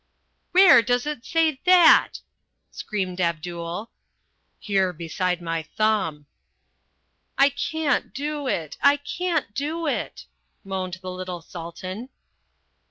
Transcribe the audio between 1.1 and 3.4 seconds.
say that?" screamed